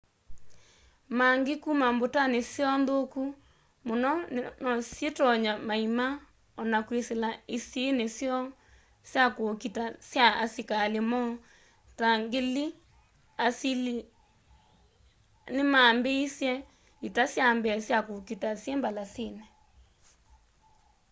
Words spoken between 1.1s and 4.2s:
maangĩ kũma mbũtanĩ syoo nthũkũ mũno